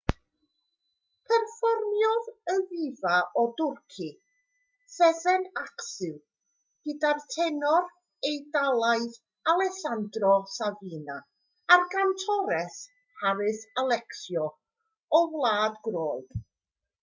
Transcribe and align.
perfformiodd 1.31 2.29
y 2.53 2.55
ddifa 2.69 3.11
o 3.41 3.43
dwrci 3.59 4.07
sezen 4.93 5.45
aksu 5.65 6.09
gyda'r 6.89 7.21
tenor 7.35 7.85
eidalaidd 8.31 9.19
alessanndro 9.55 10.33
safina 10.55 11.19
a'r 11.77 11.87
gantores 11.93 12.81
haris 13.23 13.63
alexiou 13.85 14.51
o 15.21 15.23
wlad 15.37 15.81
groeg 15.91 16.37